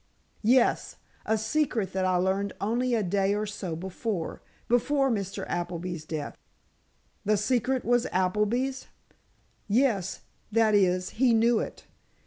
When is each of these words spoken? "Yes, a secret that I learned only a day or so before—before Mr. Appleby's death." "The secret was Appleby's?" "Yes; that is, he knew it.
"Yes, 0.41 0.95
a 1.27 1.37
secret 1.37 1.93
that 1.93 2.05
I 2.05 2.15
learned 2.15 2.53
only 2.59 2.95
a 2.95 3.03
day 3.03 3.35
or 3.35 3.45
so 3.45 3.75
before—before 3.75 5.11
Mr. 5.11 5.45
Appleby's 5.47 6.05
death." 6.05 6.35
"The 7.23 7.37
secret 7.37 7.85
was 7.85 8.07
Appleby's?" 8.07 8.87
"Yes; 9.67 10.21
that 10.51 10.73
is, 10.73 11.09
he 11.21 11.35
knew 11.35 11.59
it. 11.59 11.85